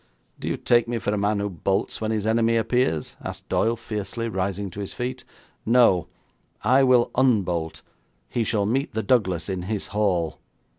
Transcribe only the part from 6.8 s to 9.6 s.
will unbolt. He shall meet the Douglas